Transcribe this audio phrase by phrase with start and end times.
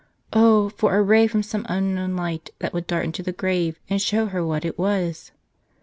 [0.33, 4.01] Oh, for a ray from some unknown light, that would dart into the grave, and
[4.01, 5.29] show her what it was